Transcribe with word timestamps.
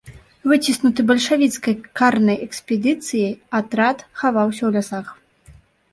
Выціснуты 0.51 1.03
бальшавіцкай 1.09 1.75
карнай 2.01 2.37
экспедыцыяй, 2.47 3.31
атрад 3.61 3.97
хаваўся 4.23 4.63
ў 4.65 4.71
лясах. 4.79 5.07